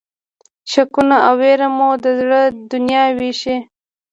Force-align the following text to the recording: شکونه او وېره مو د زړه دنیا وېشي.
شکونه 0.71 1.17
او 1.27 1.35
وېره 1.39 1.67
مو 1.77 1.89
د 2.03 2.05
زړه 2.19 2.41
دنیا 2.71 3.03
وېشي. 3.17 3.57